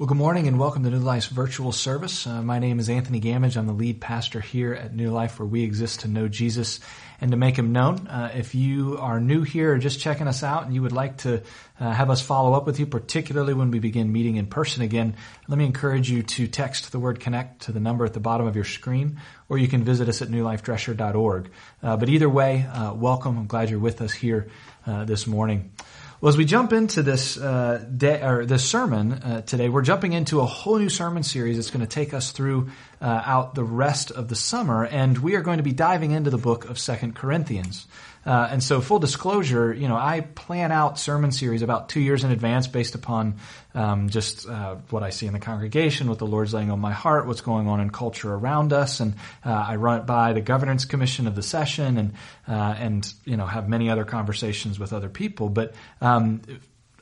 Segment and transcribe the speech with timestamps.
[0.00, 2.26] Well, good morning and welcome to New Life's virtual service.
[2.26, 3.58] Uh, my name is Anthony Gamage.
[3.58, 6.80] I'm the lead pastor here at New Life, where we exist to know Jesus
[7.20, 8.06] and to make him known.
[8.06, 11.18] Uh, if you are new here or just checking us out and you would like
[11.18, 11.42] to
[11.78, 15.16] uh, have us follow up with you, particularly when we begin meeting in person again,
[15.48, 18.46] let me encourage you to text the word connect to the number at the bottom
[18.46, 19.20] of your screen,
[19.50, 21.50] or you can visit us at newlifedresher.org.
[21.82, 23.36] Uh, but either way, uh, welcome.
[23.36, 24.48] I'm glad you're with us here
[24.86, 25.72] uh, this morning.
[26.20, 30.12] Well, as we jump into this uh, day, or this sermon uh, today, we're jumping
[30.12, 32.68] into a whole new sermon series that's going to take us through
[33.00, 36.28] uh, out the rest of the summer, and we are going to be diving into
[36.28, 37.86] the book of Second Corinthians.
[38.24, 42.22] Uh, and so, full disclosure, you know, I plan out sermon series about two years
[42.22, 43.36] in advance based upon
[43.74, 46.92] um, just uh, what I see in the congregation, what the Lord's laying on my
[46.92, 50.42] heart, what's going on in culture around us, and uh, I run it by the
[50.42, 52.12] governance commission of the session, and
[52.46, 55.48] uh, and you know have many other conversations with other people.
[55.48, 56.42] But um,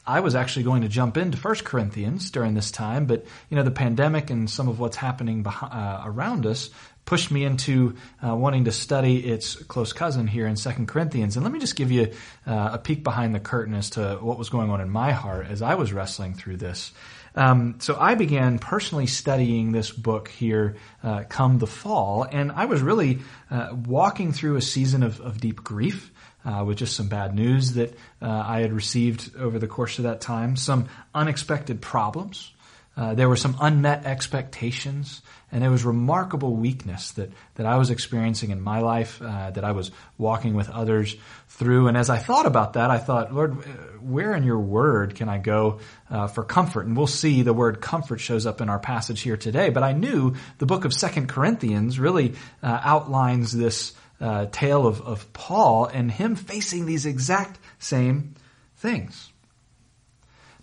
[0.08, 3.62] I was actually going to jump into First Corinthians during this time, but you know
[3.62, 6.70] the pandemic and some of what's happening behind, uh, around us
[7.04, 7.94] pushed me into
[8.26, 11.36] uh, wanting to study its close cousin here in Second Corinthians.
[11.36, 12.12] And let me just give you
[12.46, 15.46] uh, a peek behind the curtain as to what was going on in my heart
[15.48, 16.92] as I was wrestling through this.
[17.34, 22.64] Um, so I began personally studying this book here uh, come the fall, and I
[22.64, 26.10] was really uh, walking through a season of, of deep grief.
[26.48, 30.04] Uh, with just some bad news that uh, I had received over the course of
[30.04, 32.52] that time, some unexpected problems,
[32.98, 37.90] uh, there were some unmet expectations, and there was remarkable weakness that, that I was
[37.90, 41.14] experiencing in my life, uh, that I was walking with others
[41.48, 41.86] through.
[41.86, 43.62] And as I thought about that, I thought, Lord, uh,
[44.00, 45.78] where in your word can I go
[46.10, 46.86] uh, for comfort?
[46.86, 49.70] And we'll see the word comfort shows up in our passage here today.
[49.70, 55.32] But I knew the book of Second Corinthians really uh, outlines this tale of, of
[55.32, 58.34] Paul and him facing these exact same
[58.76, 59.30] things.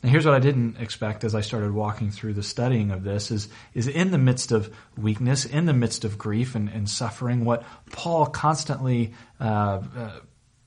[0.03, 3.31] Now, here's what I didn't expect as I started walking through the studying of this
[3.31, 7.43] is, is in the midst of weakness, in the midst of grief and, and suffering,
[7.43, 10.19] what Paul constantly uh, uh,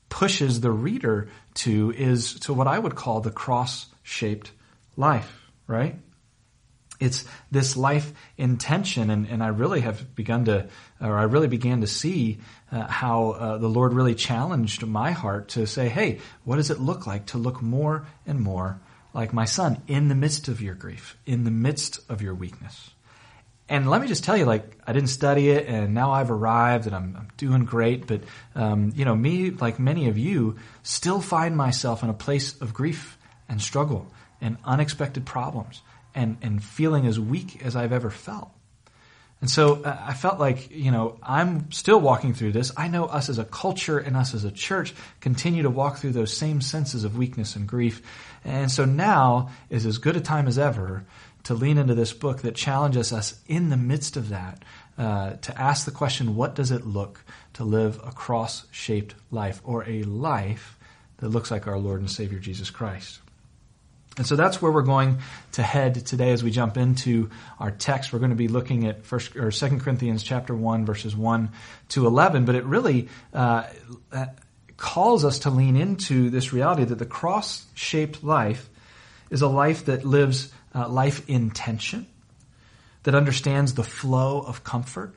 [0.09, 4.51] pushes the reader to is to what I would call the cross-shaped
[4.97, 5.95] life, right?
[6.99, 10.67] It's this life intention, and, and I really have begun to,
[10.99, 12.39] or I really began to see
[12.71, 16.79] uh, how uh, the Lord really challenged my heart to say, hey, what does it
[16.79, 18.81] look like to look more and more
[19.13, 22.91] like my son, in the midst of your grief, in the midst of your weakness.
[23.67, 26.87] And let me just tell you, like, I didn't study it and now I've arrived
[26.87, 28.07] and I'm, I'm doing great.
[28.07, 28.23] But,
[28.55, 32.73] um, you know, me, like many of you, still find myself in a place of
[32.73, 33.17] grief
[33.47, 34.11] and struggle
[34.41, 35.81] and unexpected problems
[36.15, 38.51] and, and feeling as weak as I've ever felt.
[39.41, 42.71] And so uh, I felt like, you know, I'm still walking through this.
[42.75, 46.11] I know us as a culture and us as a church continue to walk through
[46.11, 48.01] those same senses of weakness and grief.
[48.43, 51.05] And so now is as good a time as ever
[51.43, 54.63] to lean into this book that challenges us in the midst of that
[54.97, 59.61] uh, to ask the question, what does it look to live a cross shaped life
[59.63, 60.77] or a life
[61.17, 63.21] that looks like our Lord and Savior Jesus Christ?
[64.17, 65.19] And so that's where we're going
[65.53, 68.11] to head today as we jump into our text.
[68.11, 71.51] We're going to be looking at first or Second Corinthians chapter one verses one
[71.89, 73.63] to eleven, but it really uh,
[74.75, 78.69] calls us to lean into this reality that the cross-shaped life
[79.29, 82.05] is a life that lives uh, life in tension,
[83.03, 85.13] that understands the flow of comfort,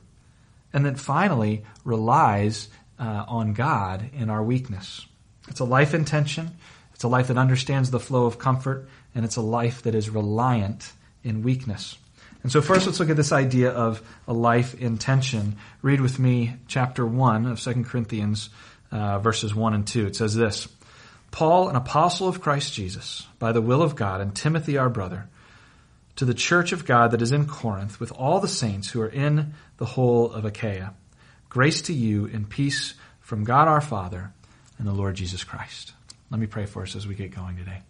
[0.71, 5.05] and that finally relies uh, on God in our weakness.
[5.49, 6.51] It's a life in tension.
[6.95, 10.09] It's a life that understands the flow of comfort, and it's a life that is
[10.09, 10.91] reliant
[11.23, 11.97] in weakness.
[12.43, 15.55] And so first let's look at this idea of a life in tension.
[15.81, 18.49] Read with me chapter 1 of 2 Corinthians,
[18.91, 20.07] uh, verses 1 and 2.
[20.07, 20.67] It says this,
[21.31, 25.29] Paul, an apostle of Christ Jesus, by the will of God, and Timothy our brother,
[26.17, 29.09] to the church of God that is in Corinth, with all the saints who are
[29.09, 30.93] in the whole of Achaia.
[31.49, 34.31] Grace to you and peace from God our Father
[34.77, 35.93] and the Lord Jesus Christ.
[36.33, 37.83] Let me pray for us as we get going today.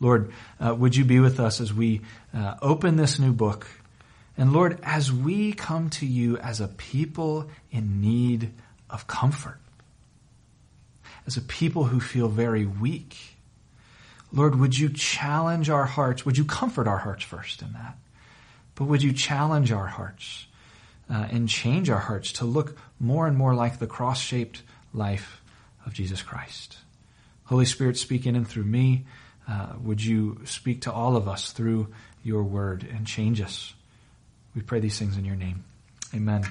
[0.00, 0.30] Lord,
[0.60, 2.02] uh, would you be with us as we
[2.34, 3.66] uh, open this new book?
[4.36, 8.52] And Lord, as we come to you as a people in need
[8.90, 9.58] of comfort,
[11.26, 13.16] as a people who feel very weak,
[14.30, 16.26] Lord, would you challenge our hearts?
[16.26, 17.96] Would you comfort our hearts first in that?
[18.74, 20.44] But would you challenge our hearts
[21.08, 24.60] uh, and change our hearts to look more and more like the cross shaped
[24.92, 25.40] life
[25.86, 26.76] of Jesus Christ?
[27.46, 29.06] Holy Spirit, speak in and through me.
[29.48, 31.88] Uh, would you speak to all of us through
[32.22, 33.74] your word and change us?
[34.54, 35.64] We pray these things in your name.
[36.14, 36.44] Amen.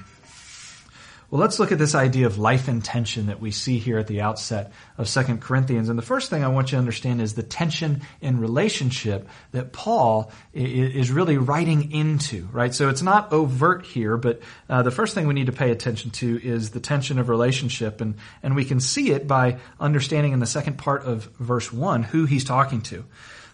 [1.31, 4.05] Well, let's look at this idea of life and tension that we see here at
[4.05, 5.89] the outset of Second Corinthians.
[5.89, 9.73] And the first thing I want you to understand is the tension in relationship that
[9.73, 12.73] Paul is really writing into, right?
[12.73, 16.11] So it's not overt here, but uh, the first thing we need to pay attention
[16.11, 18.01] to is the tension of relationship.
[18.01, 22.03] And, and we can see it by understanding in the second part of verse 1
[22.03, 23.03] who he's talking to.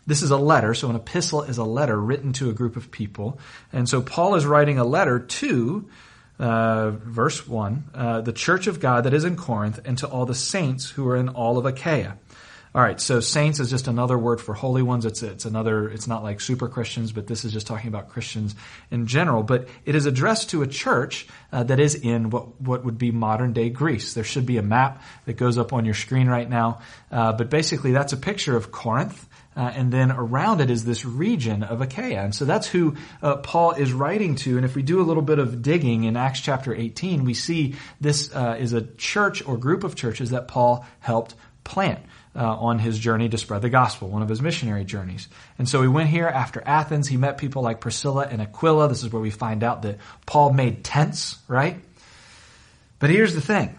[0.07, 2.91] This is a letter, so an epistle is a letter written to a group of
[2.91, 3.39] people.
[3.71, 5.89] And so Paul is writing a letter to
[6.41, 10.25] uh, verse 1, uh, the church of God that is in Corinth, and to all
[10.25, 12.17] the saints who are in all of Achaia.
[12.73, 15.05] All right, so saints is just another word for holy ones.
[15.05, 15.89] It's it's another.
[15.89, 18.55] It's not like super Christians, but this is just talking about Christians
[18.89, 19.43] in general.
[19.43, 23.11] But it is addressed to a church uh, that is in what what would be
[23.11, 24.13] modern day Greece.
[24.13, 26.79] There should be a map that goes up on your screen right now.
[27.11, 29.27] Uh, but basically, that's a picture of Corinth.
[29.56, 32.24] Uh, and then around it is this region of Achaia.
[32.24, 34.56] And so that's who uh, Paul is writing to.
[34.56, 37.75] And if we do a little bit of digging in Acts chapter 18, we see
[38.00, 42.00] this uh, is a church or group of churches that Paul helped plant.
[42.33, 45.27] Uh, on his journey to spread the gospel, one of his missionary journeys.
[45.59, 47.09] And so he went here after Athens.
[47.09, 48.88] He met people like Priscilla and Aquila.
[48.88, 51.81] This is where we find out that Paul made tents, right?
[53.00, 53.77] But here's the thing.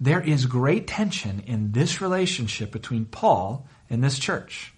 [0.00, 4.73] There is great tension in this relationship between Paul and this church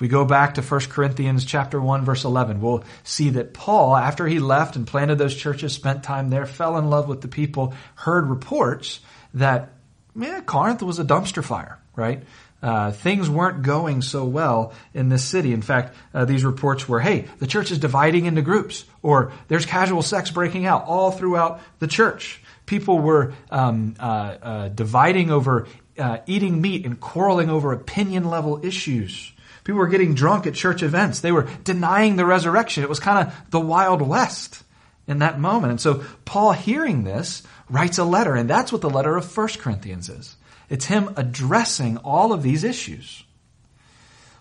[0.00, 4.26] we go back to 1 Corinthians chapter 1 verse 11, we'll see that Paul, after
[4.26, 7.74] he left and planted those churches, spent time there, fell in love with the people,
[7.94, 9.00] heard reports
[9.34, 9.72] that,
[10.16, 12.22] yeah, Corinth was a dumpster fire, right?
[12.62, 15.52] Uh, things weren't going so well in this city.
[15.52, 19.66] In fact, uh, these reports were, hey, the church is dividing into groups, or there's
[19.66, 22.40] casual sex breaking out all throughout the church.
[22.64, 25.66] People were um, uh, uh dividing over
[25.98, 29.31] uh, eating meat and quarreling over opinion level issues.
[29.64, 31.20] People were getting drunk at church events.
[31.20, 32.82] They were denying the resurrection.
[32.82, 34.62] It was kind of the Wild West
[35.06, 35.70] in that moment.
[35.70, 39.48] And so Paul, hearing this, writes a letter, and that's what the letter of 1
[39.58, 40.36] Corinthians is.
[40.68, 43.24] It's him addressing all of these issues.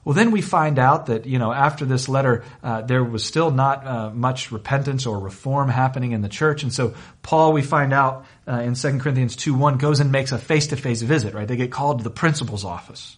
[0.03, 3.51] Well, then we find out that, you know, after this letter, uh, there was still
[3.51, 6.63] not uh, much repentance or reform happening in the church.
[6.63, 10.31] And so Paul, we find out uh, in 2 Corinthians 2 1, goes and makes
[10.31, 11.47] a face to face visit, right?
[11.47, 13.18] They get called to the principal's office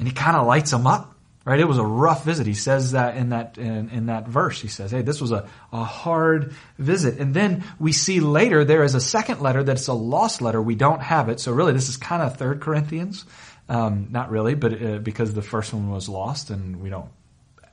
[0.00, 1.14] and he kind of lights them up.
[1.42, 1.58] Right?
[1.58, 2.46] It was a rough visit.
[2.46, 4.60] He says that in that in, in that verse.
[4.60, 8.84] He says, "Hey, this was a, a hard visit." And then we see later there
[8.84, 10.60] is a second letter that's a lost letter.
[10.60, 13.24] We don't have it, so really this is kind of Third Corinthians.
[13.70, 17.10] Um, not really, but uh, because the first one was lost, and we don't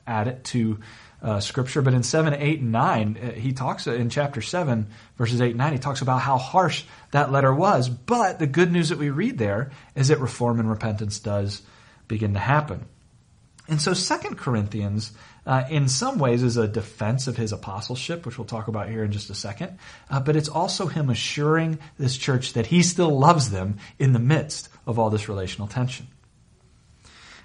[0.06, 0.78] add it to
[1.22, 1.82] uh, Scripture.
[1.82, 4.88] But in seven, eight, and nine, uh, he talks uh, in chapter seven,
[5.18, 5.74] verses eight and nine.
[5.74, 7.90] He talks about how harsh that letter was.
[7.90, 11.62] But the good news that we read there is that reform and repentance does
[12.08, 12.86] begin to happen.
[13.68, 15.12] And so Second Corinthians,
[15.46, 19.04] uh, in some ways, is a defense of his apostleship, which we'll talk about here
[19.04, 19.78] in just a second.
[20.10, 24.18] Uh, but it's also him assuring this church that he still loves them in the
[24.18, 26.06] midst of all this relational tension.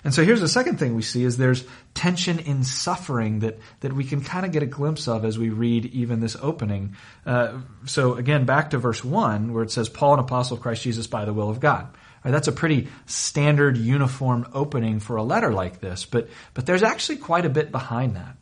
[0.06, 1.63] And so here's the second thing we see is there's
[1.94, 5.50] tension in suffering that, that we can kind of get a glimpse of as we
[5.50, 6.95] read even this opening.
[7.25, 10.83] Uh, so again, back to verse 1 where it says, Paul, an apostle of Christ
[10.83, 11.88] Jesus by the will of God.
[12.23, 16.83] Right, that's a pretty standard uniform opening for a letter like this, but, but there's
[16.83, 18.37] actually quite a bit behind that.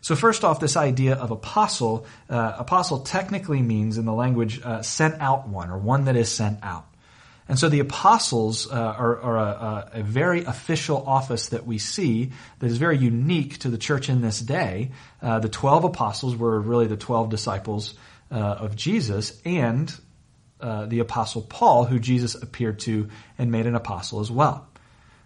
[0.00, 4.80] So first off, this idea of apostle, uh, apostle technically means in the language uh,
[4.82, 6.86] sent out one or one that is sent out.
[7.48, 12.32] And so the apostles uh, are, are a, a, very official office that we see
[12.58, 14.90] that is very unique to the church in this day.
[15.22, 17.94] Uh, the 12 apostles were really the 12 disciples
[18.32, 19.94] uh, of Jesus and
[20.60, 23.08] uh, the apostle Paul, who Jesus appeared to
[23.38, 24.66] and made an apostle as well.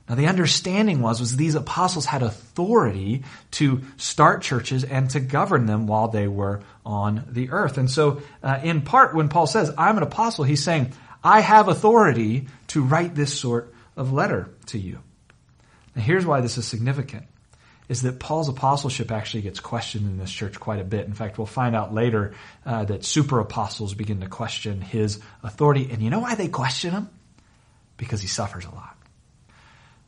[0.09, 3.23] Now the understanding was was these apostles had authority
[3.53, 7.79] to start churches and to govern them while they were on the earth.
[7.79, 11.69] And so, uh, in part, when Paul says, "I'm an apostle," he's saying, "I have
[11.69, 14.99] authority to write this sort of letter to you."
[15.95, 17.27] Now, here's why this is significant
[17.91, 21.07] is that Paul's apostleship actually gets questioned in this church quite a bit.
[21.07, 25.89] In fact, we'll find out later uh, that super apostles begin to question his authority.
[25.91, 27.09] And you know why they question him?
[27.97, 28.97] Because he suffers a lot.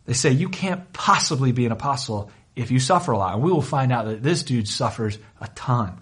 [0.04, 3.34] They say, You can't possibly be an apostle if you suffer a lot.
[3.34, 5.98] And we will find out that this dude suffers a ton.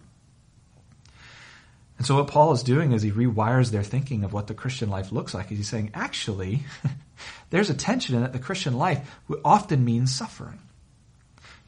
[1.96, 4.90] And so, what Paul is doing is he rewires their thinking of what the Christian
[4.90, 5.48] life looks like.
[5.48, 6.62] He's saying, actually,
[7.48, 10.58] there's a tension in that the Christian life often means suffering.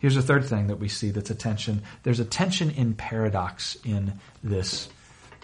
[0.02, 1.84] Here's a third thing that we see that's a tension.
[2.02, 4.88] There's a tension in paradox in this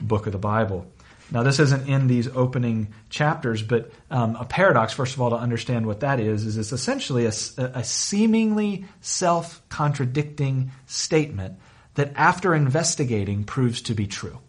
[0.01, 0.85] book of the Bible.
[1.31, 5.37] Now, this isn't in these opening chapters, but um, a paradox, first of all, to
[5.37, 11.61] understand what that is, is it's essentially a, a seemingly self contradicting statement
[11.95, 14.41] that after investigating proves to be true.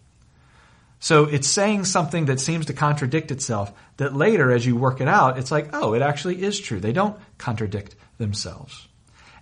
[0.99, 5.07] So it's saying something that seems to contradict itself that later, as you work it
[5.07, 6.79] out, it's like, oh, it actually is true.
[6.79, 8.88] They don't contradict themselves.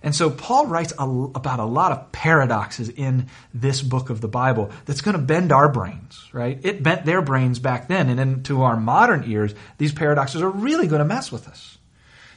[0.02, 4.28] And so Paul writes a, about a lot of paradoxes in this book of the
[4.28, 6.58] Bible that's going to bend our brains, right?
[6.62, 10.86] It bent their brains back then, and into our modern ears, these paradoxes are really
[10.86, 11.78] going to mess with us.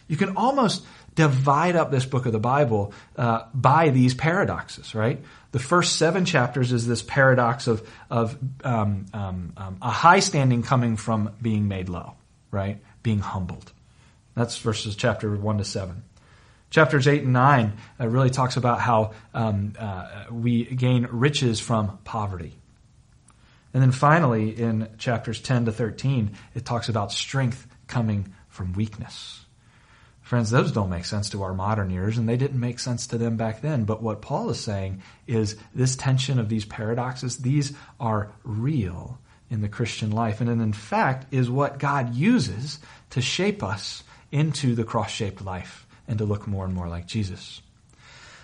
[0.08, 0.84] You can almost
[1.15, 5.22] divide up this book of the Bible uh, by these paradoxes, right?
[5.51, 10.63] The first seven chapters is this paradox of, of um, um, um, a high standing
[10.63, 12.13] coming from being made low,
[12.50, 12.80] right?
[13.03, 13.72] Being humbled.
[14.36, 16.03] That's verses chapter 1 to 7.
[16.71, 21.99] Chapters 8 and 9 uh, really talks about how um, uh, we gain riches from
[22.05, 22.57] poverty.
[23.73, 29.45] And then finally, in chapters 10 to 13, it talks about strength coming from weakness.
[30.21, 33.17] Friends, those don't make sense to our modern ears, and they didn't make sense to
[33.17, 33.83] them back then.
[33.83, 39.61] But what Paul is saying is this tension of these paradoxes, these are real in
[39.61, 40.39] the Christian life.
[40.39, 45.85] And in fact, is what God uses to shape us into the cross shaped life
[46.12, 47.62] and to look more and more like Jesus.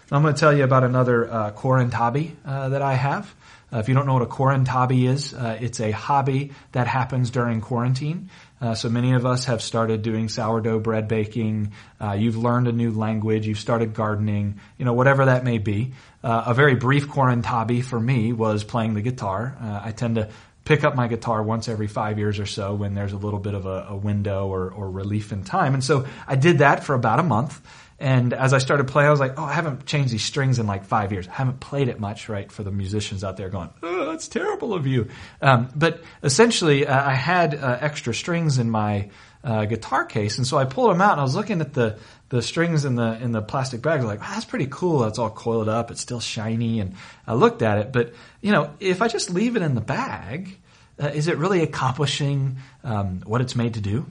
[0.09, 3.35] I'm going to tell you about another uh, hobby uh, that I have.
[3.71, 6.87] Uh, if you don't know what a Koren hobby is, uh, it's a hobby that
[6.87, 8.29] happens during quarantine.
[8.61, 11.73] Uh, so many of us have started doing sourdough bread baking.
[11.99, 13.45] Uh, you've learned a new language.
[13.45, 14.61] You've started gardening.
[14.77, 15.91] You know, whatever that may be.
[16.23, 19.57] Uh, a very brief Koren hobby for me was playing the guitar.
[19.61, 20.29] Uh, I tend to
[20.67, 23.53] pick up my guitar once every five years or so when there's a little bit
[23.53, 25.73] of a, a window or, or relief in time.
[25.73, 27.61] And so I did that for about a month.
[27.99, 30.67] And as I started playing, I was like, oh, I haven't changed these strings in
[30.67, 31.27] like five years.
[31.27, 32.51] I haven't played it much, right?
[32.51, 35.07] For the musicians out there going, oh, that's terrible of you.
[35.41, 39.09] Um, but essentially, uh, I had uh, extra strings in my
[39.47, 40.37] uh, guitar case.
[40.37, 42.95] And so I pulled them out and I was looking at the, the strings in
[42.95, 44.03] the, in the plastic bag.
[44.03, 45.05] Like, wow, that's pretty cool.
[45.05, 45.89] It's all coiled up.
[45.89, 46.81] It's still shiny.
[46.81, 47.93] And I looked at it.
[47.93, 50.59] But, you know, if I just leave it in the bag,
[51.01, 54.05] uh, is it really accomplishing um, what it's made to do?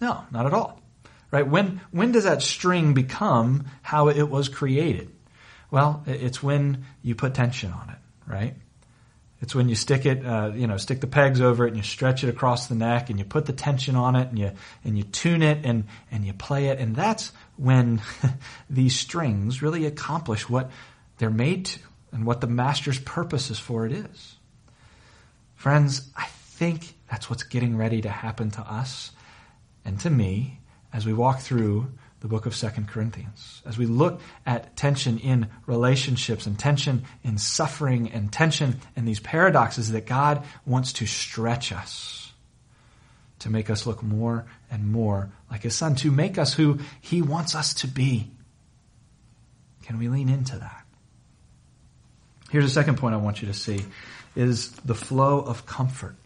[0.00, 0.80] No, not at all.
[1.32, 1.46] Right?
[1.46, 5.10] When, when does that string become how it was created?
[5.68, 7.98] Well, it's when you put tension on it,
[8.30, 8.54] right?
[9.40, 11.82] It's when you stick it, uh, you know, stick the pegs over it and you
[11.82, 14.52] stretch it across the neck and you put the tension on it and you
[14.82, 18.00] and you tune it and and you play it and that's when
[18.70, 20.70] these strings really accomplish what
[21.18, 21.80] they're made to
[22.12, 24.36] and what the master's purpose is for it is.
[25.54, 29.12] Friends, I think that's what's getting ready to happen to us
[29.84, 30.60] and to me
[30.92, 31.92] as we walk through
[32.26, 33.62] the book of Second Corinthians.
[33.64, 39.20] As we look at tension in relationships and tension in suffering and tension in these
[39.20, 42.32] paradoxes that God wants to stretch us
[43.38, 47.22] to make us look more and more like His Son, to make us who He
[47.22, 48.28] wants us to be.
[49.84, 50.84] Can we lean into that?
[52.50, 53.84] Here's a second point I want you to see
[54.34, 56.16] is the flow of comfort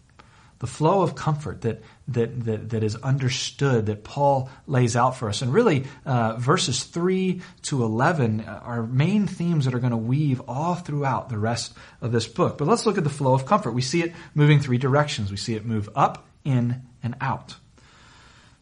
[0.61, 5.27] the flow of comfort that, that, that, that is understood that Paul lays out for
[5.27, 5.41] us.
[5.41, 10.39] And really, uh, verses 3 to 11 are main themes that are going to weave
[10.47, 12.59] all throughout the rest of this book.
[12.59, 13.71] But let's look at the flow of comfort.
[13.71, 15.31] We see it moving three directions.
[15.31, 17.55] We see it move up, in, and out.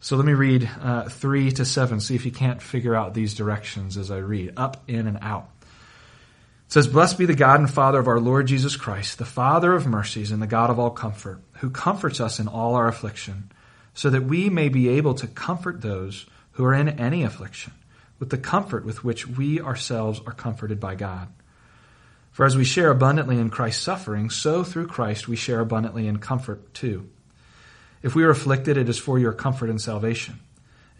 [0.00, 3.34] So let me read uh, 3 to 7, see if you can't figure out these
[3.34, 5.50] directions as I read up, in, and out.
[6.70, 9.74] It says, Blessed be the God and Father of our Lord Jesus Christ, the Father
[9.74, 13.50] of mercies and the God of all comfort, who comforts us in all our affliction,
[13.92, 17.72] so that we may be able to comfort those who are in any affliction,
[18.20, 21.26] with the comfort with which we ourselves are comforted by God.
[22.30, 26.18] For as we share abundantly in Christ's suffering, so through Christ we share abundantly in
[26.18, 27.10] comfort too.
[28.00, 30.38] If we are afflicted, it is for your comfort and salvation.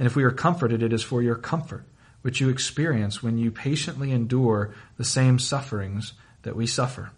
[0.01, 1.85] And if we are comforted, it is for your comfort
[2.23, 6.13] which you experience when you patiently endure the same sufferings
[6.43, 7.11] that we suffer.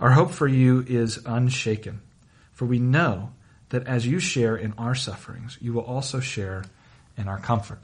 [0.00, 2.00] Our hope for you is unshaken,
[2.52, 3.32] for we know
[3.70, 6.64] that as you share in our sufferings, you will also share
[7.16, 7.78] in our comfort.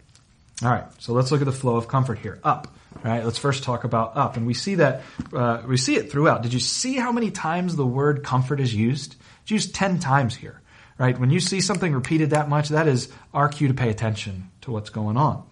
[0.63, 2.41] All right, so let's look at the flow of comfort here.
[2.43, 2.75] Up.
[3.05, 6.43] Right, let's first talk about up, and we see that uh, we see it throughout.
[6.43, 9.15] Did you see how many times the word comfort is used?
[9.43, 10.61] It's used ten times here.
[10.99, 14.51] Right, when you see something repeated that much, that is our cue to pay attention
[14.63, 15.45] to what's going on.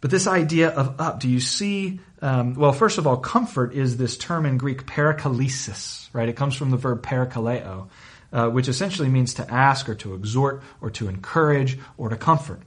[0.00, 2.00] But this idea of up, do you see?
[2.20, 6.28] Um, well, first of all, comfort is this term in Greek parakalesis, right?
[6.28, 7.88] It comes from the verb parakaleo,
[8.32, 12.60] uh, which essentially means to ask or to exhort or to encourage or to comfort.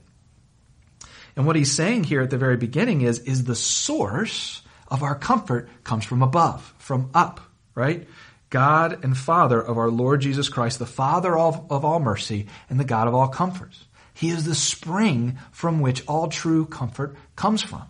[1.36, 5.14] And what he's saying here at the very beginning is, is the source of our
[5.14, 7.40] comfort comes from above, from up,
[7.74, 8.08] right?
[8.50, 12.80] God and Father of our Lord Jesus Christ, the Father of, of all mercy and
[12.80, 13.84] the God of all comforts.
[14.20, 17.84] He is the spring from which all true comfort comes from.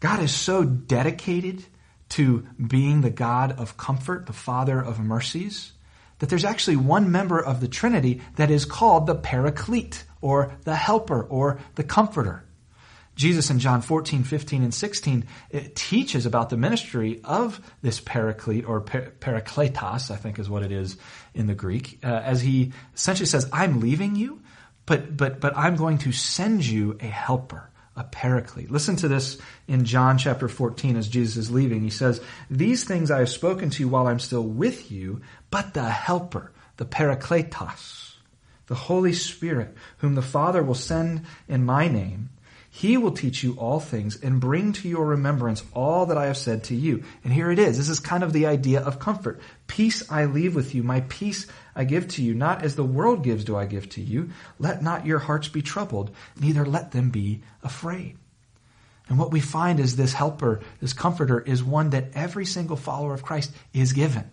[0.00, 1.62] God is so dedicated
[2.10, 5.72] to being the God of comfort, the Father of mercies,
[6.20, 10.74] that there's actually one member of the Trinity that is called the Paraclete, or the
[10.74, 12.46] Helper, or the Comforter.
[13.18, 15.26] Jesus in John 14, 15, and 16
[15.74, 20.70] teaches about the ministry of this paraclete, or par- parakletos, I think is what it
[20.70, 20.96] is
[21.34, 24.40] in the Greek, uh, as he essentially says, I'm leaving you,
[24.86, 28.70] but, but, but I'm going to send you a helper, a paraclete.
[28.70, 31.82] Listen to this in John chapter 14 as Jesus is leaving.
[31.82, 35.74] He says, These things I have spoken to you while I'm still with you, but
[35.74, 38.14] the helper, the parakletos,
[38.68, 42.30] the Holy Spirit, whom the Father will send in my name,
[42.78, 46.36] he will teach you all things and bring to your remembrance all that I have
[46.36, 47.02] said to you.
[47.24, 47.76] And here it is.
[47.76, 49.40] This is kind of the idea of comfort.
[49.66, 50.84] Peace I leave with you.
[50.84, 52.34] My peace I give to you.
[52.34, 54.30] Not as the world gives do I give to you.
[54.60, 58.16] Let not your hearts be troubled, neither let them be afraid.
[59.08, 63.12] And what we find is this helper, this comforter, is one that every single follower
[63.12, 64.30] of Christ is given.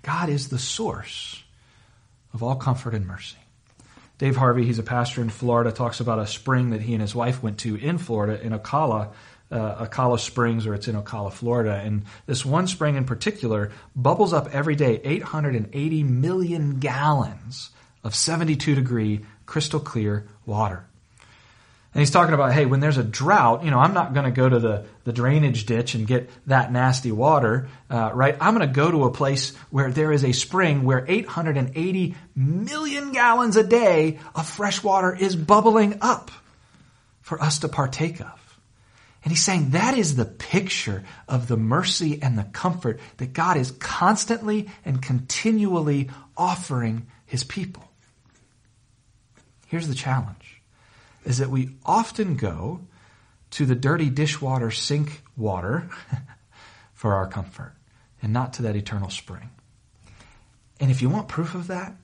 [0.00, 1.42] God is the source
[2.32, 3.36] of all comfort and mercy.
[4.18, 7.14] Dave Harvey, he's a pastor in Florida, talks about a spring that he and his
[7.14, 9.12] wife went to in Florida, in Ocala,
[9.50, 11.74] uh, Ocala Springs, or it's in Ocala, Florida.
[11.84, 17.70] And this one spring in particular bubbles up every day 880 million gallons
[18.04, 20.86] of 72 degree crystal clear water.
[21.94, 24.30] And he's talking about, hey, when there's a drought, you know, I'm not going to
[24.30, 28.34] go to the, the drainage ditch and get that nasty water, uh, right?
[28.40, 33.12] I'm going to go to a place where there is a spring where 880 million
[33.12, 36.30] gallons a day of fresh water is bubbling up
[37.20, 38.58] for us to partake of.
[39.22, 43.58] And he's saying that is the picture of the mercy and the comfort that God
[43.58, 46.08] is constantly and continually
[46.38, 47.84] offering his people.
[49.66, 50.61] Here's the challenge
[51.24, 52.80] is that we often go
[53.50, 55.88] to the dirty dishwater sink water
[56.94, 57.74] for our comfort
[58.22, 59.50] and not to that eternal spring.
[60.80, 61.94] And if you want proof of that,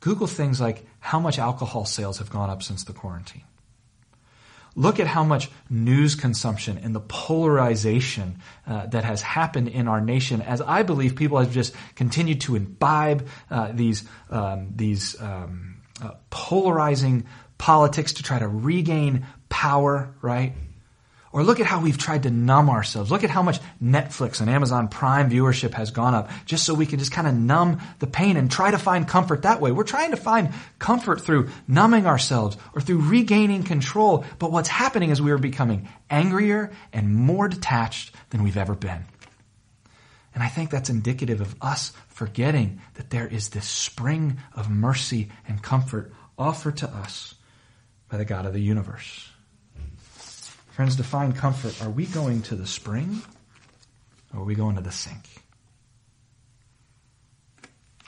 [0.00, 3.44] Google things like how much alcohol sales have gone up since the quarantine.
[4.76, 10.00] Look at how much news consumption and the polarization uh, that has happened in our
[10.00, 15.78] nation as I believe people have just continued to imbibe uh, these, um, these um,
[16.00, 17.26] uh, polarizing
[17.58, 20.54] politics to try to regain power, right?
[21.30, 23.10] Or look at how we've tried to numb ourselves.
[23.10, 26.86] Look at how much Netflix and Amazon Prime viewership has gone up just so we
[26.86, 29.70] can just kind of numb the pain and try to find comfort that way.
[29.70, 34.24] We're trying to find comfort through numbing ourselves or through regaining control.
[34.38, 39.04] But what's happening is we are becoming angrier and more detached than we've ever been.
[40.34, 45.28] And I think that's indicative of us forgetting that there is this spring of mercy
[45.46, 47.34] and comfort offered to us
[48.10, 49.28] by the God of the universe.
[50.70, 53.20] Friends, to find comfort, are we going to the spring
[54.32, 55.24] or are we going to the sink?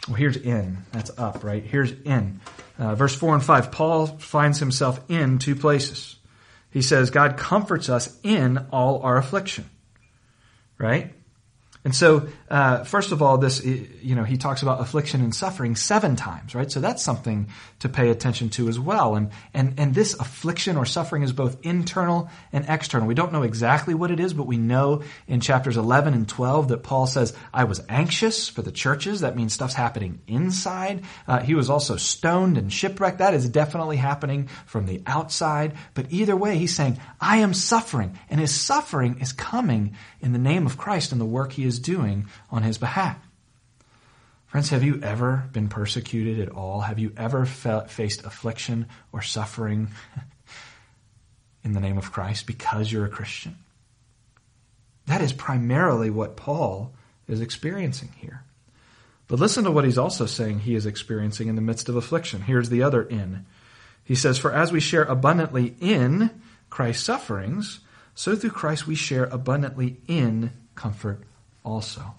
[0.07, 0.79] Well, here's in.
[0.93, 1.63] That's up, right?
[1.63, 2.41] Here's in.
[2.79, 6.17] Uh, verse 4 and 5, Paul finds himself in two places.
[6.71, 9.69] He says, God comforts us in all our affliction,
[10.79, 11.13] right?
[11.85, 15.77] And so, uh, first of all, this, you know, he talks about affliction and suffering
[15.77, 16.71] seven times, right?
[16.71, 17.47] So that's something
[17.79, 19.15] to pay attention to as well.
[19.15, 23.07] And, and, and this affliction or suffering is both internal and external.
[23.07, 26.69] We don't know exactly what it is, but we know in chapters 11 and 12
[26.69, 29.21] that Paul says, I was anxious for the churches.
[29.21, 31.05] That means stuff's happening inside.
[31.29, 33.19] Uh, he was also stoned and shipwrecked.
[33.19, 35.75] That is definitely happening from the outside.
[35.95, 38.19] But either way, he's saying, I am suffering.
[38.29, 41.79] And his suffering is coming in the name of Christ and the work he is
[41.79, 43.19] doing on his behalf.
[44.47, 46.81] Friends, have you ever been persecuted at all?
[46.81, 49.89] Have you ever faced affliction or suffering
[51.65, 53.57] in the name of Christ because you're a Christian?
[55.07, 56.93] That is primarily what Paul
[57.29, 58.43] is experiencing here.
[59.29, 62.43] But listen to what he's also saying he is experiencing in the midst of affliction.
[62.43, 63.47] Here's the other in.
[64.03, 66.31] He says, For as we share abundantly in
[66.69, 67.79] Christ's sufferings,
[68.17, 71.23] so through Christ we share abundantly in comfort
[71.65, 72.15] also.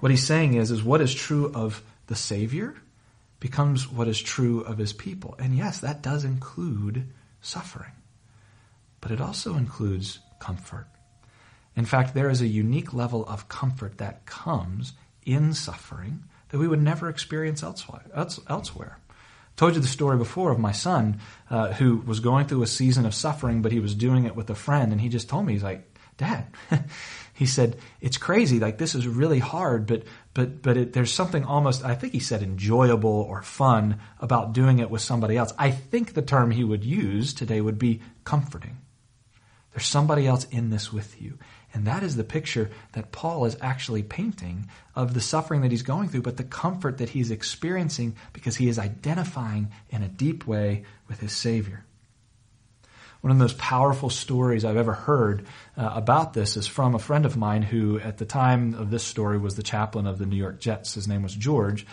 [0.00, 2.74] What he's saying is, is what is true of the Savior
[3.40, 5.36] becomes what is true of his people.
[5.38, 7.08] And yes, that does include
[7.40, 7.92] suffering,
[9.00, 10.86] but it also includes comfort.
[11.76, 16.68] In fact, there is a unique level of comfort that comes in suffering that we
[16.68, 18.98] would never experience elsewhere.
[19.56, 22.66] I told you the story before of my son uh, who was going through a
[22.66, 25.46] season of suffering, but he was doing it with a friend, and he just told
[25.46, 26.46] me, he's like, Dad,
[27.36, 28.58] he said, it's crazy.
[28.58, 32.18] Like this is really hard, but, but, but it, there's something almost, I think he
[32.18, 35.52] said enjoyable or fun about doing it with somebody else.
[35.58, 38.78] I think the term he would use today would be comforting.
[39.72, 41.38] There's somebody else in this with you.
[41.74, 45.82] And that is the picture that Paul is actually painting of the suffering that he's
[45.82, 50.46] going through, but the comfort that he's experiencing because he is identifying in a deep
[50.46, 51.84] way with his Savior.
[53.26, 57.00] One of the most powerful stories I've ever heard uh, about this is from a
[57.00, 60.26] friend of mine who, at the time of this story, was the chaplain of the
[60.26, 60.94] New York Jets.
[60.94, 61.88] His name was George.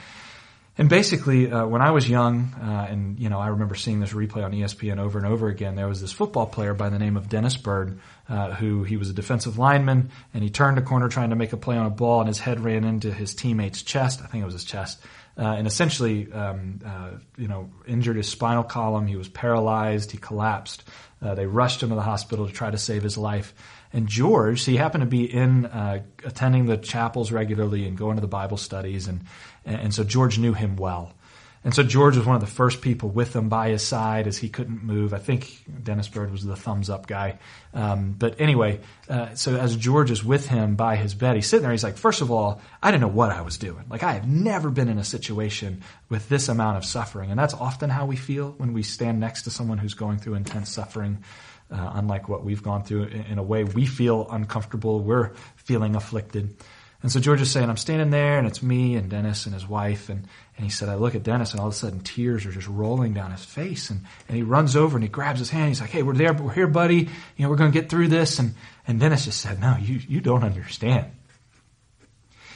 [0.77, 4.11] And basically, uh, when I was young, uh, and you know, I remember seeing this
[4.11, 5.73] replay on ESPN over and over again.
[5.73, 9.09] There was this football player by the name of Dennis Byrd, uh, who he was
[9.09, 11.91] a defensive lineman, and he turned a corner trying to make a play on a
[11.91, 14.21] ball, and his head ran into his teammate's chest.
[14.23, 14.99] I think it was his chest,
[15.37, 19.07] uh, and essentially, um, uh, you know, injured his spinal column.
[19.07, 20.11] He was paralyzed.
[20.11, 20.83] He collapsed.
[21.23, 23.53] Uh, they rushed him to the hospital to try to save his life.
[23.93, 28.21] And George, he happened to be in uh, attending the chapels regularly and going to
[28.21, 29.21] the Bible studies, and
[29.65, 31.13] and so George knew him well.
[31.63, 34.37] And so George was one of the first people with him by his side as
[34.37, 35.13] he couldn't move.
[35.13, 37.39] I think Dennis Byrd was the thumbs up guy.
[37.73, 41.63] Um, but anyway, uh, so as George is with him by his bed, he's sitting
[41.63, 41.71] there.
[41.71, 43.85] He's like, first of all, I didn't know what I was doing.
[43.89, 47.31] Like I have never been in a situation with this amount of suffering.
[47.31, 50.35] And that's often how we feel when we stand next to someone who's going through
[50.35, 51.23] intense suffering.
[51.71, 56.55] Uh, unlike what we've gone through in a way we feel uncomfortable, we're feeling afflicted.
[57.03, 59.67] And so George is saying, I'm standing there and it's me and Dennis and his
[59.67, 60.07] wife.
[60.07, 62.51] And, and he said, I look at Dennis and all of a sudden tears are
[62.51, 63.89] just rolling down his face.
[63.89, 65.67] And, and he runs over and he grabs his hand.
[65.67, 67.09] He's like, Hey, we're there, we're here, buddy.
[67.35, 68.39] You know, we're going to get through this.
[68.39, 68.55] And,
[68.87, 71.11] and Dennis just said, No, you, you don't understand.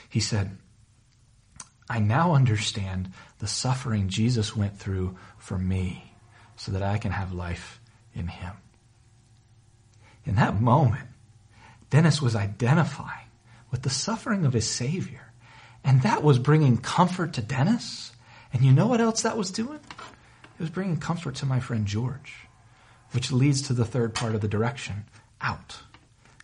[0.10, 0.58] He said,
[1.90, 6.14] I now understand the suffering Jesus went through for me
[6.56, 7.82] so that I can have life
[8.14, 8.54] in him.
[10.26, 11.08] In that moment,
[11.90, 13.27] Dennis was identifying
[13.72, 15.32] with the suffering of his Savior.
[15.84, 18.12] And that was bringing comfort to Dennis.
[18.54, 19.80] And you know what else that was doing?
[19.80, 22.34] It was bringing comfort to my friend George,
[23.12, 25.06] which leads to the third part of the direction
[25.42, 25.78] out.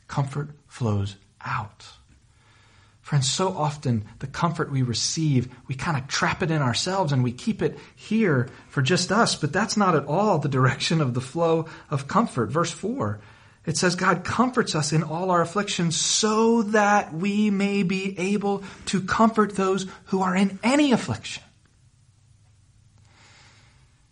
[0.07, 1.85] Comfort flows out.
[3.01, 7.21] Friends, so often the comfort we receive, we kind of trap it in ourselves and
[7.21, 11.13] we keep it here for just us, but that's not at all the direction of
[11.13, 12.49] the flow of comfort.
[12.49, 13.19] Verse 4
[13.65, 18.63] it says God comforts us in all our afflictions so that we may be able
[18.87, 21.43] to comfort those who are in any affliction.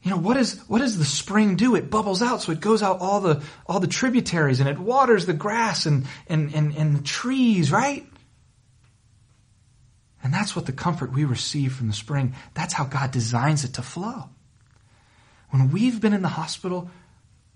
[0.03, 1.75] You know, what, is, what does the spring do?
[1.75, 5.25] It bubbles out, so it goes out all the, all the tributaries and it waters
[5.25, 8.07] the grass and, and, and, and the trees, right?
[10.23, 13.73] And that's what the comfort we receive from the spring, that's how God designs it
[13.73, 14.29] to flow.
[15.49, 16.89] When we've been in the hospital,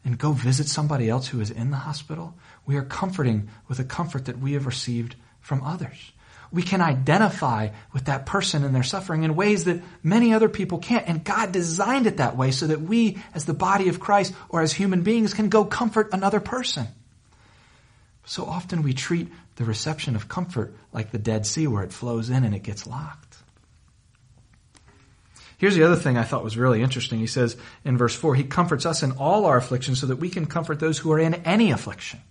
[0.05, 3.83] and go visit somebody else who is in the hospital, we are comforting with a
[3.83, 6.11] comfort that we have received from others.
[6.51, 10.77] We can identify with that person and their suffering in ways that many other people
[10.77, 11.07] can't.
[11.07, 14.61] And God designed it that way so that we, as the body of Christ or
[14.61, 16.87] as human beings, can go comfort another person.
[18.25, 22.29] So often we treat the reception of comfort like the Dead Sea where it flows
[22.29, 23.34] in and it gets locked.
[25.57, 27.19] Here's the other thing I thought was really interesting.
[27.19, 30.29] He says in verse 4, He comforts us in all our afflictions so that we
[30.29, 32.21] can comfort those who are in any affliction.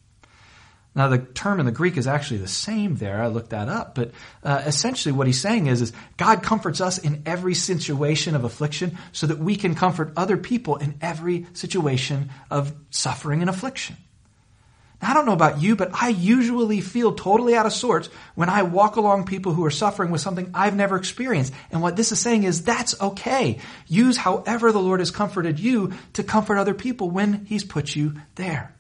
[0.97, 3.21] Now, the term in the Greek is actually the same there.
[3.21, 3.97] I looked that up.
[3.97, 4.13] But
[4.45, 8.97] uh, essentially, what he's saying is, is God comforts us in every situation of affliction
[9.11, 13.97] so that we can comfort other people in every situation of suffering and affliction.
[15.05, 18.63] I don't know about you, but I usually feel totally out of sorts when I
[18.63, 21.53] walk along people who are suffering with something I've never experienced.
[21.71, 23.59] And what this is saying is that's okay.
[23.87, 28.15] Use however the Lord has comforted you to comfort other people when He's put you
[28.37, 28.75] there.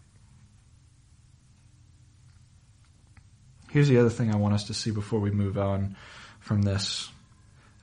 [3.70, 5.96] Here's the other thing I want us to see before we move on
[6.38, 7.10] from this.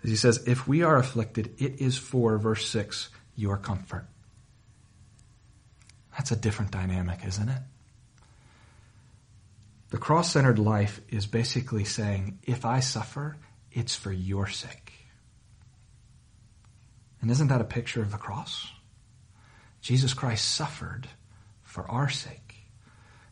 [0.04, 4.08] He says, if we are afflicted, it is for, verse 6, your comfort.
[6.14, 7.62] That's a different dynamic, isn't it?
[9.92, 13.38] The cross centered life is basically saying, if I suffer,
[13.72, 14.94] it's for your sake.
[17.22, 18.72] And isn't that a picture of the cross?
[19.82, 21.08] Jesus Christ suffered
[21.62, 22.56] for our sake.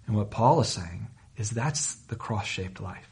[0.06, 3.10] And what Paul is saying is that's the cross shaped life.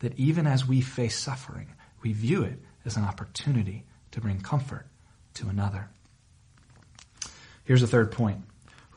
[0.00, 1.68] That even as we face suffering,
[2.02, 4.86] we view it as an opportunity to bring comfort
[5.34, 5.90] to another.
[7.64, 8.42] Here's the third point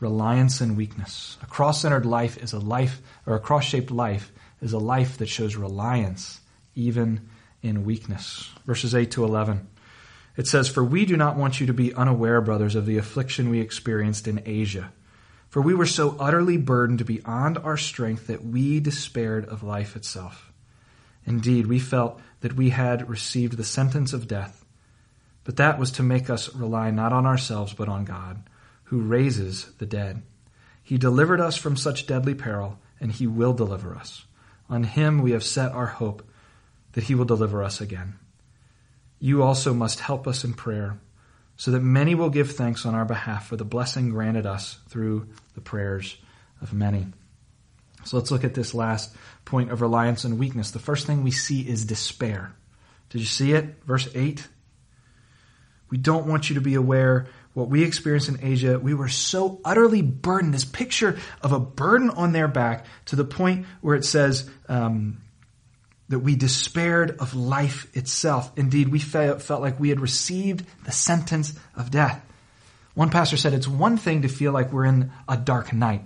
[0.04, 1.38] reliance and weakness.
[1.42, 5.18] A cross centered life is a life, or a cross shaped life is a life
[5.18, 6.42] that shows reliance
[6.76, 7.30] even
[7.62, 8.50] in weakness.
[8.66, 9.66] Verses 8 to 11.
[10.36, 13.50] It says, For we do not want you to be unaware, brothers, of the affliction
[13.50, 14.92] we experienced in Asia.
[15.48, 20.52] For we were so utterly burdened beyond our strength that we despaired of life itself.
[21.26, 24.66] Indeed, we felt that we had received the sentence of death,
[25.46, 28.44] but that was to make us rely not on ourselves, but on God
[28.94, 30.22] who raises the dead.
[30.84, 34.24] He delivered us from such deadly peril, and he will deliver us.
[34.70, 36.22] On him we have set our hope
[36.92, 38.20] that he will deliver us again.
[39.18, 41.00] You also must help us in prayer,
[41.58, 45.28] so that many will give thanks on our behalf for the blessing granted us through
[45.56, 46.16] the prayers
[46.62, 47.08] of many.
[48.04, 50.70] So let's look at this last point of reliance and weakness.
[50.70, 52.54] The first thing we see is despair.
[53.10, 53.84] Did you see it?
[53.86, 54.48] Verse 8.
[55.90, 58.80] We don't want you to be aware what we experienced in Asia.
[58.80, 60.54] We were so utterly burdened.
[60.54, 65.22] This picture of a burden on their back to the point where it says um,
[66.10, 68.52] that we despaired of life itself.
[68.58, 72.24] Indeed, we felt, felt like we had received the sentence of death.
[72.96, 76.04] One pastor said it's one thing to feel like we're in a dark night.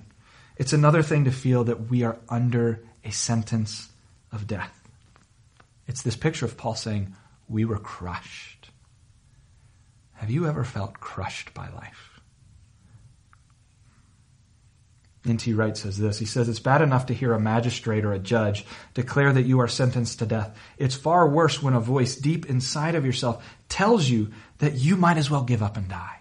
[0.56, 3.90] It's another thing to feel that we are under a sentence
[4.32, 4.74] of death.
[5.88, 7.16] It's this picture of Paul saying,
[7.48, 8.57] We were crushed.
[10.18, 12.18] Have you ever felt crushed by life?
[15.26, 15.54] N.T.
[15.54, 16.20] Wright says this.
[16.20, 19.60] He says, It's bad enough to hear a magistrate or a judge declare that you
[19.60, 20.58] are sentenced to death.
[20.78, 25.18] It's far worse when a voice deep inside of yourself tells you that you might
[25.18, 26.20] as well give up and die.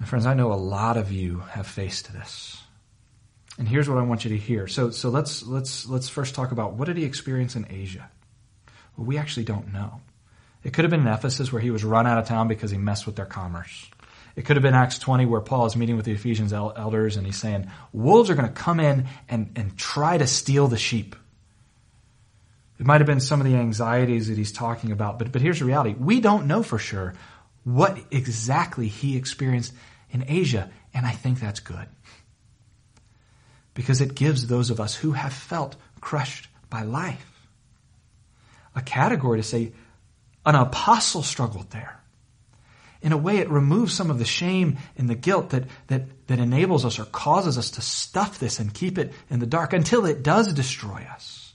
[0.00, 2.62] My friends, I know a lot of you have faced this.
[3.58, 4.68] And here's what I want you to hear.
[4.68, 8.08] So, so let's, let's, let's first talk about what did he experience in Asia?
[8.96, 10.00] Well, we actually don't know.
[10.64, 12.78] It could have been in Ephesus where he was run out of town because he
[12.78, 13.88] messed with their commerce.
[14.36, 17.26] It could have been Acts 20 where Paul is meeting with the Ephesians elders and
[17.26, 21.16] he's saying, wolves are going to come in and, and try to steal the sheep.
[22.78, 25.58] It might have been some of the anxieties that he's talking about, but, but here's
[25.58, 25.94] the reality.
[25.98, 27.14] We don't know for sure
[27.64, 29.72] what exactly he experienced
[30.10, 31.86] in Asia, and I think that's good
[33.74, 37.24] because it gives those of us who have felt crushed by life
[38.74, 39.72] a category to say,
[40.48, 42.00] an apostle struggled there.
[43.02, 46.38] In a way, it removes some of the shame and the guilt that, that, that
[46.38, 50.06] enables us or causes us to stuff this and keep it in the dark until
[50.06, 51.52] it does destroy us.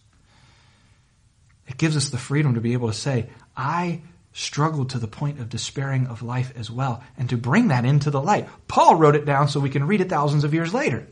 [1.68, 5.40] It gives us the freedom to be able to say, I struggled to the point
[5.40, 8.48] of despairing of life as well, and to bring that into the light.
[8.68, 11.08] Paul wrote it down so we can read it thousands of years later.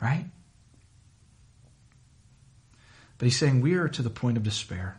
[0.00, 0.24] Right?
[3.18, 4.98] But he's saying we are to the point of despair.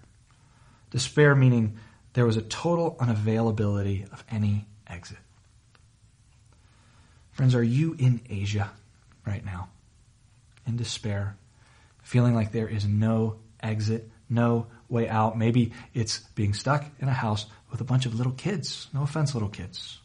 [0.91, 1.77] Despair meaning
[2.13, 5.17] there was a total unavailability of any exit.
[7.31, 8.71] Friends, are you in Asia
[9.25, 9.69] right now?
[10.67, 11.37] In despair?
[12.01, 15.37] Feeling like there is no exit, no way out?
[15.37, 18.87] Maybe it's being stuck in a house with a bunch of little kids.
[18.93, 19.99] No offense, little kids.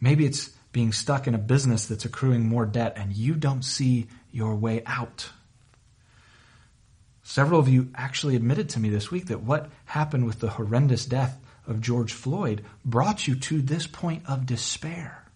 [0.00, 4.06] Maybe it's being stuck in a business that's accruing more debt and you don't see
[4.30, 5.30] your way out.
[7.28, 11.04] Several of you actually admitted to me this week that what happened with the horrendous
[11.04, 15.26] death of George Floyd brought you to this point of despair.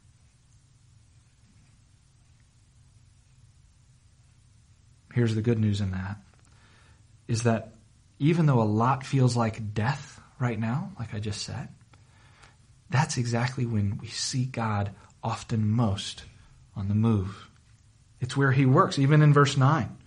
[5.12, 6.16] Here's the good news in that
[7.28, 7.74] is that
[8.18, 11.68] even though a lot feels like death right now, like I just said,
[12.88, 16.24] that's exactly when we see God often most
[16.74, 17.50] on the move.
[18.18, 19.98] It's where he works, even in verse 9.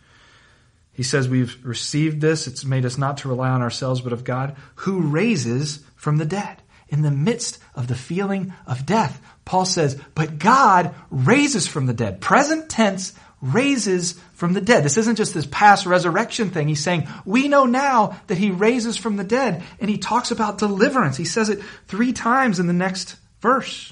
[0.95, 2.47] He says we've received this.
[2.47, 6.25] It's made us not to rely on ourselves, but of God who raises from the
[6.25, 6.61] dead.
[6.87, 11.93] In the midst of the feeling of death, Paul says, but God raises from the
[11.93, 12.21] dead.
[12.21, 14.83] Present tense raises from the dead.
[14.83, 16.67] This isn't just this past resurrection thing.
[16.67, 19.63] He's saying, we know now that he raises from the dead.
[19.79, 21.17] And he talks about deliverance.
[21.17, 23.91] He says it three times in the next verse.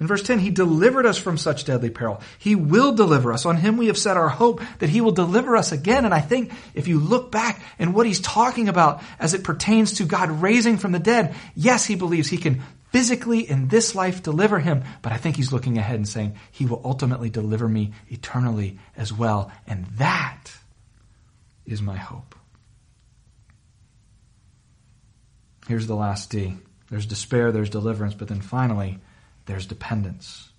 [0.00, 2.20] In verse 10, He delivered us from such deadly peril.
[2.38, 3.44] He will deliver us.
[3.46, 6.04] On Him we have set our hope that He will deliver us again.
[6.04, 9.94] And I think if you look back and what He's talking about as it pertains
[9.94, 14.22] to God raising from the dead, yes, He believes He can physically in this life
[14.22, 17.92] deliver him, but I think He's looking ahead and saying, He will ultimately deliver me
[18.08, 19.50] eternally as well.
[19.66, 20.52] And that
[21.66, 22.34] is my hope.
[25.66, 26.56] Here's the last D.
[26.88, 28.98] There's despair, there's deliverance, but then finally,
[29.48, 30.50] there's dependence.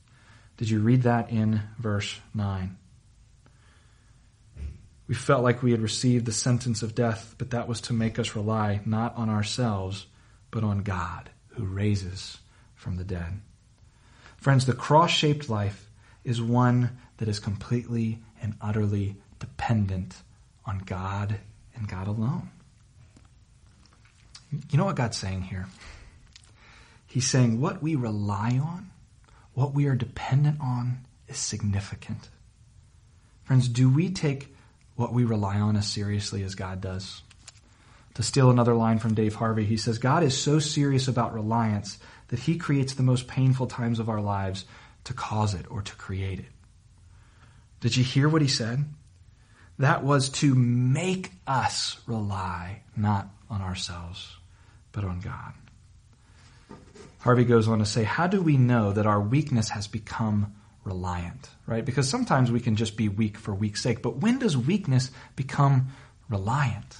[0.57, 2.75] Did you read that in verse 9?
[5.07, 8.19] We felt like we had received the sentence of death, but that was to make
[8.19, 10.07] us rely not on ourselves,
[10.51, 12.39] but on God who raises
[12.75, 13.41] from the dead.
[14.37, 15.89] Friends, the cross shaped life
[16.23, 20.15] is one that is completely and utterly dependent
[20.65, 21.35] on God
[21.75, 22.49] and God alone.
[24.51, 25.67] You know what God's saying here?
[27.09, 28.91] He's saying what we rely on,
[29.53, 32.29] what we are dependent on, is significant.
[33.43, 34.55] Friends, do we take
[34.95, 37.23] what we rely on as seriously as God does?
[38.13, 41.97] To steal another line from Dave Harvey, he says, God is so serious about reliance
[42.27, 44.65] that He creates the most painful times of our lives
[45.05, 46.45] to cause it or to create it.
[47.79, 48.85] Did you hear what He said?
[49.79, 54.35] That was to make us rely not on ourselves,
[54.91, 55.53] but on God.
[57.19, 61.49] Harvey goes on to say, How do we know that our weakness has become reliant?
[61.65, 61.85] Right?
[61.85, 65.89] Because sometimes we can just be weak for weak's sake, but when does weakness become
[66.29, 66.97] reliant?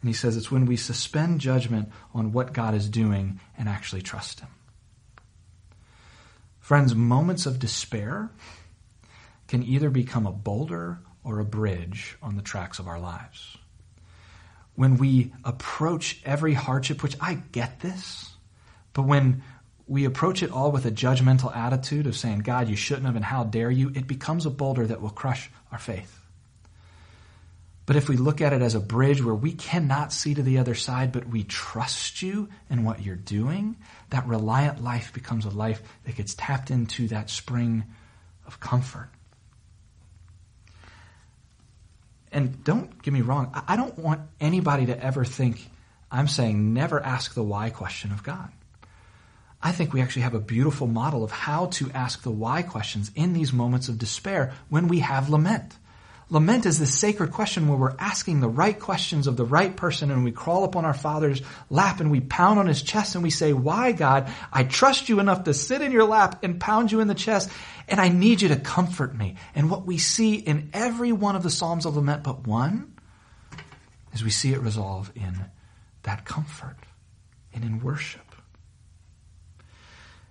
[0.00, 4.02] And he says it's when we suspend judgment on what God is doing and actually
[4.02, 4.48] trust Him.
[6.60, 8.30] Friends, moments of despair
[9.48, 13.56] can either become a boulder or a bridge on the tracks of our lives.
[14.74, 18.35] When we approach every hardship, which I get this,
[18.96, 19.42] but when
[19.86, 23.24] we approach it all with a judgmental attitude of saying, God, you shouldn't have, and
[23.24, 26.18] how dare you, it becomes a boulder that will crush our faith.
[27.84, 30.56] But if we look at it as a bridge where we cannot see to the
[30.56, 33.76] other side, but we trust you and what you're doing,
[34.08, 37.84] that reliant life becomes a life that gets tapped into that spring
[38.46, 39.10] of comfort.
[42.32, 45.68] And don't get me wrong, I don't want anybody to ever think
[46.10, 48.50] I'm saying never ask the why question of God.
[49.62, 53.10] I think we actually have a beautiful model of how to ask the why questions
[53.14, 55.76] in these moments of despair when we have lament.
[56.28, 60.10] Lament is this sacred question where we're asking the right questions of the right person
[60.10, 61.40] and we crawl up on our Father's
[61.70, 64.28] lap and we pound on his chest and we say, why God?
[64.52, 67.48] I trust you enough to sit in your lap and pound you in the chest
[67.86, 69.36] and I need you to comfort me.
[69.54, 72.92] And what we see in every one of the Psalms of Lament but one
[74.12, 75.44] is we see it resolve in
[76.02, 76.76] that comfort
[77.54, 78.25] and in worship.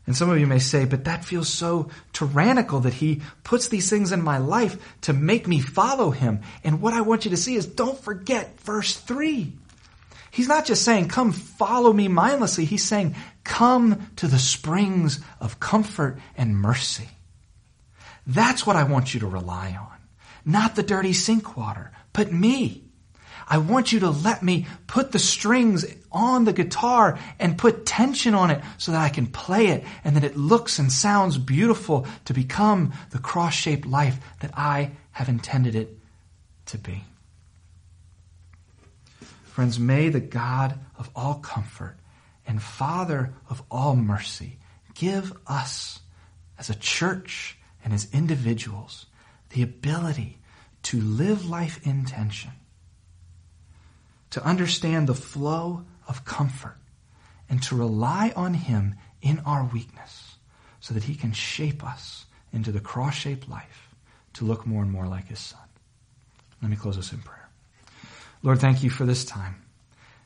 [0.07, 3.89] And some of you may say, but that feels so tyrannical that he puts these
[3.89, 6.41] things in my life to make me follow him.
[6.63, 9.51] And what I want you to see is don't forget verse 3.
[10.29, 12.65] He's not just saying, come follow me mindlessly.
[12.65, 17.09] He's saying, come to the springs of comfort and mercy.
[18.27, 19.97] That's what I want you to rely on.
[20.43, 22.84] Not the dirty sink water, but me.
[23.47, 28.33] I want you to let me put the strings on the guitar and put tension
[28.33, 32.07] on it so that I can play it and that it looks and sounds beautiful
[32.25, 35.97] to become the cross shaped life that I have intended it
[36.67, 37.03] to be.
[39.43, 41.97] Friends, may the God of all comfort
[42.47, 44.57] and Father of all mercy
[44.95, 45.99] give us
[46.57, 49.05] as a church and as individuals
[49.49, 50.39] the ability
[50.83, 52.51] to live life in tension
[54.35, 56.75] to understand the flow of comfort
[57.49, 60.35] and to rely on Him in our weakness
[60.81, 63.95] so that He can shape us into the cross shaped life
[64.33, 65.61] to look more and more like His Son.
[66.61, 67.47] Let me close us in prayer.
[68.43, 69.63] Lord, thank you for this time.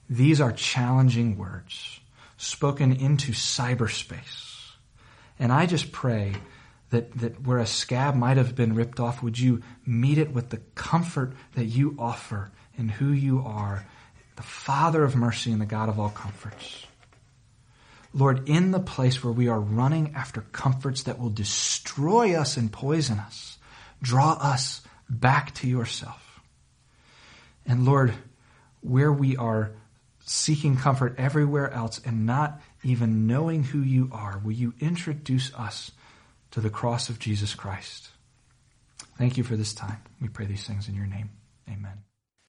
[0.10, 2.00] These are challenging words
[2.36, 4.72] spoken into cyberspace.
[5.38, 6.34] And I just pray
[6.90, 10.50] that, that where a scab might have been ripped off, would you meet it with
[10.50, 13.86] the comfort that you offer in who you are
[14.40, 16.86] the Father of mercy and the God of all comforts.
[18.14, 22.72] Lord, in the place where we are running after comforts that will destroy us and
[22.72, 23.58] poison us,
[24.02, 26.40] draw us back to yourself.
[27.66, 28.14] And Lord,
[28.80, 29.72] where we are
[30.26, 35.92] seeking comfort everywhere else and not even knowing who you are, will you introduce us
[36.52, 38.08] to the cross of Jesus Christ?
[39.18, 39.98] Thank you for this time.
[40.22, 41.30] We pray these things in your name.
[41.68, 42.09] Amen.